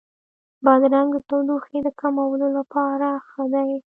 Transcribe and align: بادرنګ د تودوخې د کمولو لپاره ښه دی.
بادرنګ 0.63 1.09
د 1.15 1.19
تودوخې 1.29 1.79
د 1.83 1.89
کمولو 2.01 2.47
لپاره 2.57 3.07
ښه 3.27 3.43
دی. 3.53 3.71